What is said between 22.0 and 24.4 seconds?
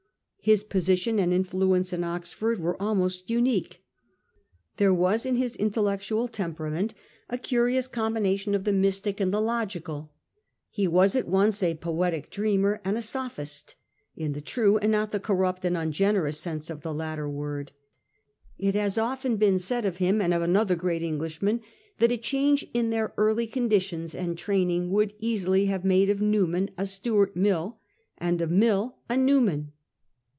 a change in their early conditions and